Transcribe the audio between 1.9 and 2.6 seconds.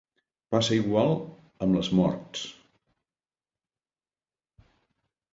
morts.